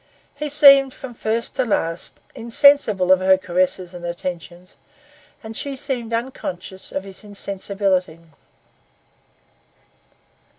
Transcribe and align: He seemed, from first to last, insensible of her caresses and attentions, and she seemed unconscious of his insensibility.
He 0.33 0.49
seemed, 0.49 0.95
from 0.95 1.13
first 1.13 1.53
to 1.57 1.63
last, 1.63 2.21
insensible 2.33 3.11
of 3.11 3.19
her 3.19 3.37
caresses 3.37 3.93
and 3.93 4.03
attentions, 4.03 4.75
and 5.43 5.55
she 5.55 5.75
seemed 5.75 6.11
unconscious 6.11 6.91
of 6.91 7.03
his 7.03 7.23
insensibility. 7.23 8.19